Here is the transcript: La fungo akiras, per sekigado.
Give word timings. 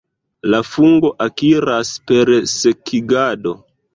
La 0.53 0.61
fungo 0.69 1.11
akiras, 1.25 1.91
per 2.11 2.31
sekigado. 2.53 3.57